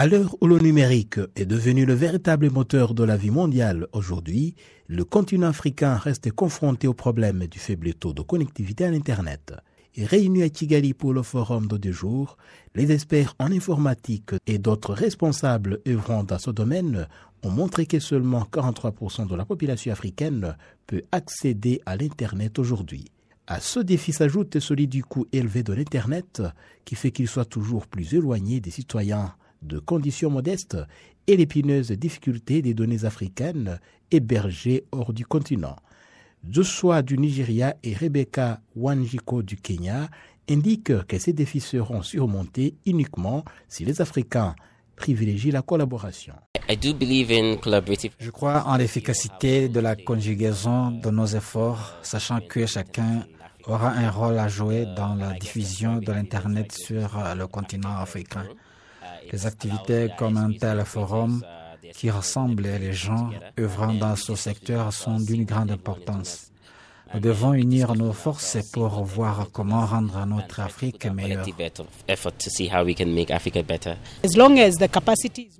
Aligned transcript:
À 0.00 0.06
l'heure 0.06 0.36
où 0.40 0.46
le 0.46 0.60
numérique 0.60 1.18
est 1.34 1.44
devenu 1.44 1.84
le 1.84 1.92
véritable 1.92 2.52
moteur 2.52 2.94
de 2.94 3.02
la 3.02 3.16
vie 3.16 3.32
mondiale 3.32 3.88
aujourd'hui, 3.92 4.54
le 4.86 5.04
continent 5.04 5.48
africain 5.48 5.96
reste 5.96 6.30
confronté 6.30 6.86
au 6.86 6.94
problème 6.94 7.48
du 7.48 7.58
faible 7.58 7.92
taux 7.94 8.12
de 8.12 8.22
connectivité 8.22 8.84
à 8.84 8.92
l'Internet. 8.92 9.54
Et 9.96 10.06
réunis 10.06 10.44
à 10.44 10.50
Kigali 10.50 10.94
pour 10.94 11.12
le 11.12 11.24
forum 11.24 11.66
de 11.66 11.76
deux 11.78 11.90
jours, 11.90 12.36
les 12.76 12.92
experts 12.92 13.34
en 13.40 13.50
informatique 13.50 14.30
et 14.46 14.58
d'autres 14.58 14.94
responsables 14.94 15.80
œuvrant 15.88 16.22
dans 16.22 16.38
ce 16.38 16.52
domaine 16.52 17.08
ont 17.42 17.50
montré 17.50 17.84
que 17.84 17.98
seulement 17.98 18.46
43% 18.52 19.26
de 19.26 19.34
la 19.34 19.44
population 19.44 19.90
africaine 19.90 20.56
peut 20.86 21.02
accéder 21.10 21.80
à 21.86 21.96
l'Internet 21.96 22.60
aujourd'hui. 22.60 23.06
À 23.48 23.58
ce 23.58 23.80
défi 23.80 24.12
s'ajoute 24.12 24.60
celui 24.60 24.86
du 24.86 25.02
coût 25.02 25.26
élevé 25.32 25.64
de 25.64 25.72
l'Internet, 25.72 26.40
qui 26.84 26.94
fait 26.94 27.10
qu'il 27.10 27.26
soit 27.26 27.46
toujours 27.46 27.88
plus 27.88 28.14
éloigné 28.14 28.60
des 28.60 28.70
citoyens 28.70 29.34
de 29.62 29.78
conditions 29.78 30.30
modestes 30.30 30.76
et 31.26 31.36
l'épineuse 31.36 31.90
difficulté 31.92 32.62
des 32.62 32.74
données 32.74 33.04
africaines 33.04 33.78
hébergées 34.10 34.84
hors 34.92 35.12
du 35.12 35.26
continent. 35.26 35.76
Joshua 36.48 37.02
du 37.02 37.18
Nigeria 37.18 37.74
et 37.82 37.94
Rebecca 37.94 38.60
Wanjiko 38.76 39.42
du 39.42 39.56
Kenya 39.56 40.08
indiquent 40.48 41.06
que 41.06 41.18
ces 41.18 41.32
défis 41.32 41.60
seront 41.60 42.02
surmontés 42.02 42.74
uniquement 42.86 43.44
si 43.68 43.84
les 43.84 44.00
Africains 44.00 44.54
privilégient 44.96 45.52
la 45.52 45.62
collaboration. 45.62 46.34
Je 46.68 48.30
crois 48.30 48.64
en 48.66 48.76
l'efficacité 48.76 49.68
de 49.68 49.80
la 49.80 49.96
conjugaison 49.96 50.90
de 50.90 51.10
nos 51.10 51.26
efforts, 51.26 51.96
sachant 52.02 52.40
que 52.40 52.66
chacun 52.66 53.24
aura 53.66 53.90
un 53.90 54.10
rôle 54.10 54.38
à 54.38 54.48
jouer 54.48 54.86
dans 54.96 55.14
la 55.14 55.32
diffusion 55.34 55.98
de 55.98 56.12
l'Internet 56.12 56.72
sur 56.72 57.18
le 57.36 57.46
continent 57.46 57.96
africain. 57.98 58.46
Les 59.32 59.46
activités 59.46 60.10
comme 60.18 60.36
un 60.36 60.52
tel 60.52 60.84
forum 60.84 61.42
qui 61.94 62.10
rassemble 62.10 62.62
les 62.64 62.92
gens 62.92 63.30
œuvrant 63.58 63.94
dans 63.94 64.16
ce 64.16 64.34
secteur 64.34 64.92
sont 64.92 65.18
d'une 65.18 65.44
grande 65.44 65.70
importance. 65.70 66.50
Nous 67.14 67.20
devons 67.20 67.54
unir 67.54 67.94
nos 67.94 68.12
forces 68.12 68.58
pour 68.72 69.02
voir 69.04 69.48
comment 69.50 69.86
rendre 69.86 70.26
notre 70.26 70.60
Afrique 70.60 71.06
meilleure. 71.06 71.46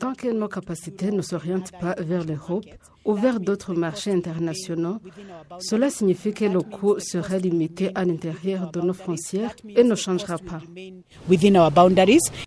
Tant 0.00 0.14
que 0.14 0.32
nos 0.32 0.48
capacités 0.48 1.10
ne 1.12 1.22
s'orientent 1.22 1.72
pas 1.80 1.94
vers 2.00 2.24
l'Europe 2.24 2.64
ou 3.06 3.14
vers 3.14 3.40
d'autres 3.40 3.74
marchés 3.74 4.12
internationaux, 4.12 4.98
cela 5.60 5.90
signifie 5.90 6.32
que 6.32 6.44
le 6.44 6.60
coût 6.60 6.98
sera 6.98 7.38
limité 7.38 7.90
à 7.94 8.04
l'intérieur 8.04 8.70
de 8.72 8.80
nos 8.80 8.92
frontières 8.92 9.54
et 9.68 9.84
ne 9.84 9.94
changera 9.94 10.38
pas. 10.38 10.60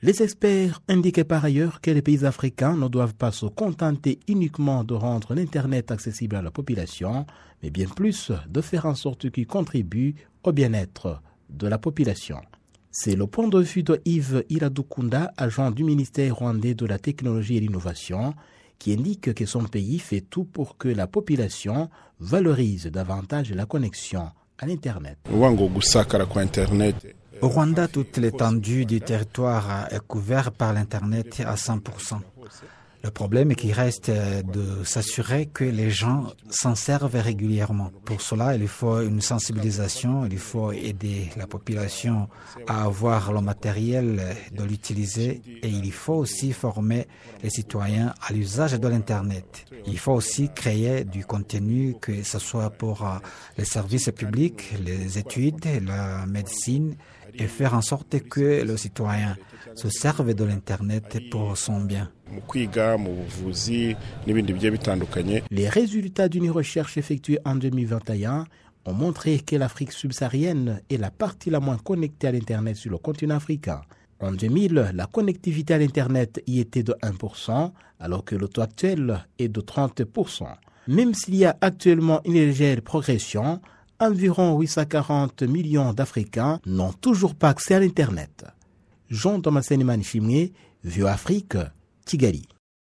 Les 0.02 0.22
experts 0.24 0.82
indiquent 0.88 1.24
par 1.24 1.46
ailleurs 1.46 1.82
que 1.82 1.92
les 1.92 2.02
pays 2.02 2.26
africains 2.26 2.76
ne 2.76 2.88
doivent 2.88 3.16
pas 3.16 3.32
se 3.32 3.46
contenter 3.46 4.20
uniquement 4.28 4.84
de 4.84 4.94
rendre 4.94 5.34
l'Internet 5.34 5.92
accessible 5.92 6.36
à 6.36 6.42
la 6.42 6.52
population, 6.52 7.26
mais 7.64 7.70
bien 7.70 7.88
plus 7.88 8.32
de 8.48 8.62
faire 8.62 8.86
en 8.86 8.96
sorte 8.96 9.32
qu'il 9.32 9.48
contribue 9.48 10.16
au 10.44 10.52
bien-être 10.52 11.22
de 11.50 11.68
la 11.68 11.78
population. 11.78 12.42
C'est 12.92 13.16
le 13.16 13.28
point 13.28 13.48
de 13.48 13.60
vue 13.60 13.84
de 13.84 14.02
Yves 14.06 14.44
Iradukunda, 14.50 15.32
agent 15.38 15.72
du 15.72 15.84
ministère 15.84 16.36
rwandais 16.36 16.74
de 16.74 16.86
la 16.86 16.98
technologie 16.98 17.58
et 17.58 17.60
l'innovation, 17.60 18.34
qui 18.80 18.94
indique 18.94 19.34
que 19.34 19.46
son 19.46 19.64
pays 19.66 20.00
fait 20.00 20.22
tout 20.22 20.46
pour 20.46 20.78
que 20.78 20.88
la 20.88 21.06
population 21.06 21.90
valorise 22.20 22.86
davantage 22.88 23.52
la 23.52 23.66
connexion 23.66 24.32
à 24.58 24.66
l'Internet. 24.66 25.18
Au 27.42 27.48
Rwanda, 27.48 27.88
toute 27.88 28.18
l'étendue 28.18 28.86
du 28.86 29.00
territoire 29.00 29.88
est 29.92 30.06
couverte 30.06 30.56
par 30.56 30.74
l'Internet 30.74 31.42
à 31.46 31.56
100%. 31.56 32.20
Le 33.02 33.12
problème 33.12 33.52
est 33.52 33.56
qu'il 33.56 33.72
reste 33.72 34.12
de 34.12 34.84
s'assurer 34.84 35.46
que 35.46 35.64
les 35.64 35.90
gens 35.90 36.34
s'en 36.50 36.76
servent 36.76 37.16
régulièrement. 37.16 37.92
Pour 38.04 38.20
cela, 38.20 38.56
il 38.56 38.68
faut 38.68 39.02
une 39.02 39.22
sensibilisation, 39.22 40.26
il 40.26 40.38
faut 40.38 40.74
aider 40.74 41.30
la 41.38 41.48
population 41.48 42.28
à 42.68 42.84
avoir 42.84 43.32
le 43.32 43.40
matériel 43.40 44.36
de 44.52 44.64
l'utiliser 44.64 45.42
et 45.64 45.70
il 45.70 45.92
faut 45.94 46.16
aussi 46.16 46.52
former 46.52 47.08
les 47.42 47.50
citoyens 47.50 48.14
à 48.28 48.34
l'usage 48.34 48.74
de 48.74 48.88
l'Internet. 48.90 49.66
Il 49.88 49.98
faut 49.98 50.14
aussi 50.14 50.50
créer 50.54 51.06
du 51.06 51.24
contenu, 51.24 51.96
que 52.02 52.24
ce 52.24 52.38
soit 52.38 52.70
pour 52.70 53.08
les 53.58 53.66
services 53.66 54.12
publics, 54.12 54.74
les 54.84 55.18
études, 55.18 55.66
la 55.86 56.26
médecine, 56.26 56.96
et 57.34 57.48
faire 57.48 57.74
en 57.74 57.82
sorte 57.82 58.20
que 58.20 58.64
le 58.64 58.78
citoyen 58.78 59.38
se 59.76 59.90
serve 59.90 60.34
de 60.34 60.44
l'Internet 60.44 61.30
pour 61.30 61.58
son 61.58 61.82
bien. 61.82 62.12
Les 65.52 65.70
résultats 65.70 66.30
d'une 66.30 66.52
recherche 66.52 66.98
effectuée 66.98 67.40
en 67.46 67.56
2021 67.56 68.46
ont 68.86 68.94
montré 68.94 69.40
que 69.40 69.56
l'Afrique 69.56 69.92
subsaharienne 69.92 70.82
est 70.90 70.98
la 70.98 71.12
partie 71.12 71.50
la 71.50 71.60
moins 71.60 71.78
connectée 71.78 72.28
à 72.28 72.32
l'Internet 72.32 72.76
sur 72.76 72.92
le 72.92 72.98
continent 72.98 73.36
africain. 73.36 73.82
En 74.22 74.32
2000, 74.34 74.92
la 74.94 75.06
connectivité 75.06 75.74
à 75.74 75.78
l'Internet 75.78 76.44
y 76.46 76.60
était 76.60 76.84
de 76.84 76.94
1%, 77.02 77.72
alors 78.00 78.26
que 78.26 78.36
le 78.36 78.48
taux 78.48 78.62
actuel 78.62 79.26
est 79.38 79.48
de 79.48 79.62
30%. 79.62 80.46
Même 80.88 81.14
s'il 81.14 81.36
y 81.36 81.46
a 81.46 81.56
actuellement 81.62 82.20
une 82.26 82.34
légère 82.34 82.82
progression, 82.82 83.62
environ 84.00 84.58
840 84.60 85.44
millions 85.44 85.94
d'Africains 85.94 86.60
n'ont 86.66 86.94
toujours 86.94 87.36
pas 87.36 87.50
accès 87.50 87.76
à 87.76 87.80
l'Internet. 87.80 88.46
Jean 89.10 89.42
Thomas 89.42 89.68
Manichimé, 89.72 90.54
Vieux 90.84 91.08
Afrique, 91.08 91.58
Kigali. 92.06 92.48